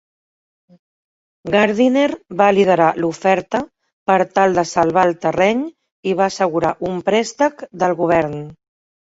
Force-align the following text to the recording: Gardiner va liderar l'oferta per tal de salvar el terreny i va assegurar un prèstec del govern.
Gardiner 1.55 2.05
va 2.39 2.47
liderar 2.59 2.87
l'oferta 3.03 3.61
per 4.13 4.17
tal 4.39 4.57
de 4.61 4.65
salvar 4.71 5.05
el 5.11 5.15
terreny 5.27 5.63
i 6.13 6.17
va 6.23 6.27
assegurar 6.35 6.73
un 6.91 6.99
prèstec 7.13 7.65
del 7.85 7.97
govern. 8.03 8.37